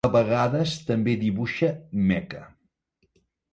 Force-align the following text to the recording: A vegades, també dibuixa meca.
A 0.07 0.09
vegades, 0.13 0.71
també 0.87 1.13
dibuixa 1.25 1.71
meca. 2.13 2.43